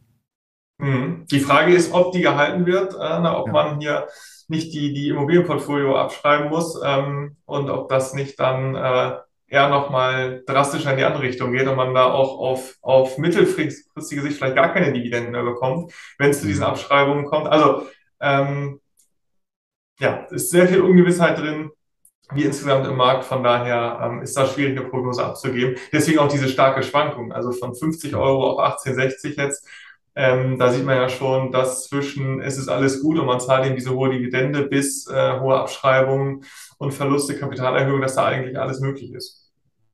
Mhm. 0.80 1.26
Die 1.30 1.40
Frage 1.40 1.75
ist, 1.75 1.92
ob 1.92 2.12
die 2.12 2.22
gehalten 2.22 2.66
wird, 2.66 2.94
äh, 2.94 3.28
ob 3.28 3.46
ja. 3.46 3.52
man 3.52 3.80
hier 3.80 4.08
nicht 4.49 4.72
die, 4.75 4.92
die 4.92 5.08
Immobilienportfolio 5.08 5.96
abschreiben 5.96 6.49
muss 6.49 6.80
ähm, 6.84 7.37
und 7.44 7.70
ob 7.70 7.88
das 7.88 8.14
nicht 8.14 8.40
dann 8.40 8.75
äh, 8.75 9.18
eher 9.46 9.68
nochmal 9.68 10.42
drastischer 10.46 10.92
in 10.92 10.96
die 10.96 11.04
andere 11.04 11.22
Richtung 11.22 11.52
geht 11.52 11.66
und 11.66 11.76
man 11.76 11.94
da 11.94 12.04
auch 12.10 12.38
auf, 12.38 12.76
auf 12.80 13.18
mittelfristige 13.18 14.22
Sicht 14.22 14.37
vielleicht 14.37 14.56
gar 14.56 14.72
keine 14.72 14.92
Dividenden 14.92 15.32
mehr 15.32 15.42
bekommt, 15.42 15.92
wenn 16.18 16.30
es 16.30 16.40
zu 16.40 16.46
diesen 16.46 16.62
mhm. 16.62 16.70
Abschreibungen 16.70 17.26
kommt. 17.26 17.49
Also 17.49 17.87
ähm, 18.20 18.80
ja, 19.99 20.26
ist 20.30 20.50
sehr 20.50 20.66
viel 20.66 20.80
Ungewissheit 20.80 21.38
drin, 21.38 21.70
wie 22.32 22.44
insgesamt 22.44 22.87
im 22.87 22.96
Markt. 22.96 23.25
Von 23.25 23.42
daher 23.42 24.00
ähm, 24.02 24.22
ist 24.22 24.37
da 24.37 24.46
schwierig, 24.46 24.78
eine 24.78 24.88
Prognose 24.88 25.25
abzugeben. 25.25 25.76
Deswegen 25.92 26.20
auch 26.20 26.28
diese 26.28 26.49
starke 26.49 26.82
Schwankung. 26.82 27.32
Also 27.32 27.52
von 27.52 27.75
50 27.75 28.14
Euro 28.16 28.52
auf 28.52 28.80
18,60 28.84 29.37
jetzt 29.37 29.68
ähm, 30.14 30.59
da 30.59 30.73
sieht 30.73 30.85
man 30.85 30.97
ja 30.97 31.09
schon, 31.09 31.52
dass 31.52 31.88
zwischen 31.88 32.40
es 32.40 32.59
ist 32.59 32.69
alles 32.69 33.02
gut 33.02 33.19
und 33.19 33.26
man 33.26 33.40
zahlt 33.40 33.67
eben 33.67 33.76
diese 33.76 33.95
hohe 33.95 34.11
Dividende 34.11 34.67
bis 34.67 35.07
äh, 35.07 35.38
hohe 35.40 35.57
Abschreibungen 35.57 36.45
und 36.79 36.93
Verluste, 36.93 37.38
Kapitalerhöhung, 37.38 38.00
dass 38.00 38.17
da 38.17 38.26
eigentlich 38.26 38.59
alles 38.59 38.81
möglich 38.81 39.12
ist. 39.12 39.39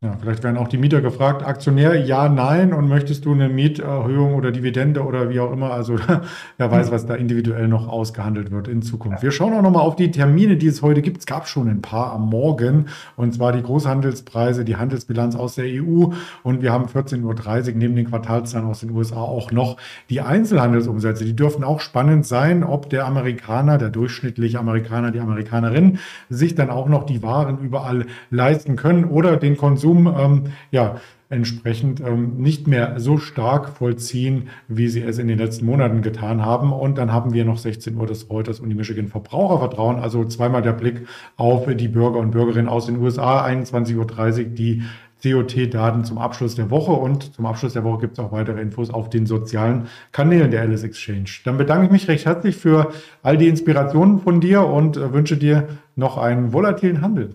Ja, 0.03 0.15
vielleicht 0.21 0.45
werden 0.45 0.59
auch 0.59 0.69
die 0.69 0.77
Mieter 0.77 1.01
gefragt, 1.01 1.43
Aktionär, 1.43 1.99
ja, 1.99 2.29
nein, 2.29 2.75
und 2.75 2.87
möchtest 2.87 3.25
du 3.25 3.33
eine 3.33 3.49
Mieterhöhung 3.49 4.35
oder 4.35 4.53
Dividende 4.53 5.03
oder 5.03 5.31
wie 5.31 5.41
auch 5.41 5.51
immer, 5.51 5.73
also 5.73 5.97
wer 6.59 6.71
weiß, 6.71 6.91
was 6.91 7.07
da 7.07 7.15
individuell 7.15 7.67
noch 7.67 7.89
ausgehandelt 7.89 8.51
wird 8.51 8.69
in 8.69 8.83
Zukunft. 8.83 9.23
Wir 9.23 9.31
schauen 9.31 9.55
auch 9.55 9.63
nochmal 9.63 9.81
auf 9.81 9.97
die 9.97 10.11
Termine, 10.11 10.59
die 10.59 10.67
es 10.67 10.83
heute 10.83 11.01
gibt. 11.01 11.21
Es 11.21 11.27
gab 11.27 11.49
schon 11.49 11.67
ein 11.71 11.81
paar 11.81 12.13
am 12.13 12.29
Morgen, 12.29 12.89
und 13.17 13.33
zwar 13.33 13.53
die 13.53 13.63
Großhandelspreise, 13.63 14.67
die 14.67 14.77
Handelsbilanz 14.77 15.35
aus 15.35 15.55
der 15.55 15.65
EU 15.65 16.09
und 16.43 16.61
wir 16.61 16.75
haben 16.75 16.85
14.30 16.85 17.69
Uhr 17.69 17.77
neben 17.77 17.97
den 17.97 18.11
Quartalszahlen 18.11 18.69
aus 18.69 18.81
den 18.81 18.91
USA 18.91 19.23
auch 19.23 19.51
noch 19.51 19.79
die 20.11 20.21
Einzelhandelsumsätze. 20.21 21.25
Die 21.25 21.35
dürfen 21.35 21.65
auch 21.65 21.81
spannend 21.81 22.27
sein, 22.27 22.65
ob 22.65 22.91
der 22.91 23.07
Amerikaner, 23.07 23.79
der 23.79 23.89
durchschnittliche 23.89 24.59
Amerikaner, 24.59 25.11
die 25.11 25.21
Amerikanerin 25.21 26.01
sich 26.29 26.55
dann 26.55 26.69
auch 26.69 26.87
noch 26.87 27.07
die 27.07 27.23
Waren 27.23 27.61
überall 27.61 28.05
leisten 28.29 28.77
können 28.77 29.07
oder 29.07 29.39
den 29.39 29.57
Konsum 29.57 29.86
Konsum 29.87 30.13
ähm, 30.19 30.43
ja, 30.71 30.97
entsprechend 31.29 32.01
ähm, 32.01 32.37
nicht 32.39 32.67
mehr 32.67 32.99
so 32.99 33.19
stark 33.19 33.71
vollziehen, 33.71 34.49
wie 34.69 34.89
sie 34.89 35.03
es 35.03 35.19
in 35.19 35.29
den 35.29 35.39
letzten 35.39 35.67
Monaten 35.67 36.03
getan 36.03 36.45
haben. 36.45 36.73
Und 36.73 36.99
dann 36.99 37.13
haben 37.13 37.33
wir 37.33 37.45
noch 37.45 37.59
16 37.59 37.97
Uhr 37.97 38.07
des 38.07 38.31
Reuters 38.31 38.61
und 38.61 38.69
die 38.69 38.75
Michigan 38.75 39.09
Verbrauchervertrauen, 39.09 39.99
also 39.99 40.25
zweimal 40.25 40.63
der 40.63 40.73
Blick 40.73 41.07
auf 41.37 41.67
die 41.75 41.89
Bürger 41.89 42.19
und 42.19 42.31
Bürgerinnen 42.31 42.69
aus 42.69 42.87
den 42.87 42.99
USA, 42.99 43.45
21.30 43.45 43.97
Uhr 43.97 44.45
die 44.45 44.83
COT-Daten 45.23 46.05
zum 46.05 46.19
Abschluss 46.19 46.57
der 46.57 46.71
Woche 46.71 46.93
und 46.93 47.35
zum 47.35 47.47
Abschluss 47.47 47.73
der 47.73 47.85
Woche 47.85 48.03
gibt 48.03 48.19
es 48.19 48.25
auch 48.25 48.33
weitere 48.33 48.61
Infos 48.61 48.91
auf 48.91 49.09
den 49.09 49.25
sozialen 49.25 49.87
Kanälen 50.13 50.51
der 50.51 50.61
Alice 50.61 50.85
Exchange. 50.85 51.31
Dann 51.45 51.57
bedanke 51.57 51.87
ich 51.87 51.91
mich 51.91 52.07
recht 52.07 52.27
herzlich 52.27 52.57
für 52.57 52.93
all 53.23 53.39
die 53.39 53.49
Inspirationen 53.49 54.21
von 54.21 54.41
dir 54.41 54.67
und 54.67 54.97
äh, 54.97 55.13
wünsche 55.13 55.37
dir 55.37 55.69
noch 55.97 56.19
einen 56.19 56.53
volatilen 56.53 57.01
Handel. 57.01 57.35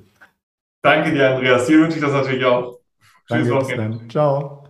Danke 0.81 1.11
dir, 1.13 1.35
Andreas. 1.35 1.67
Dir 1.67 1.79
wünsche 1.79 1.97
ich 1.97 2.03
das 2.03 2.13
natürlich 2.13 2.45
auch. 2.45 2.79
Danke, 3.27 3.49
Tschüss, 3.49 3.49
Ciao. 4.09 4.60